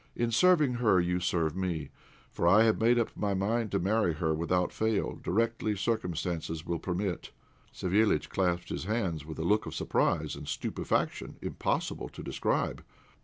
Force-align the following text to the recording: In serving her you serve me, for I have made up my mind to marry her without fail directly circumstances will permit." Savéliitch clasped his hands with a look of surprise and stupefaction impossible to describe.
In 0.15 0.31
serving 0.31 0.73
her 0.81 0.99
you 0.99 1.19
serve 1.19 1.55
me, 1.55 1.91
for 2.31 2.47
I 2.47 2.63
have 2.63 2.81
made 2.81 2.97
up 2.97 3.15
my 3.15 3.35
mind 3.35 3.69
to 3.71 3.77
marry 3.77 4.13
her 4.15 4.33
without 4.33 4.73
fail 4.73 5.15
directly 5.17 5.75
circumstances 5.75 6.65
will 6.65 6.79
permit." 6.79 7.29
Savéliitch 7.71 8.27
clasped 8.27 8.69
his 8.69 8.85
hands 8.85 9.27
with 9.27 9.37
a 9.37 9.43
look 9.45 9.67
of 9.67 9.75
surprise 9.75 10.35
and 10.35 10.47
stupefaction 10.47 11.37
impossible 11.43 12.09
to 12.09 12.23
describe. 12.23 12.83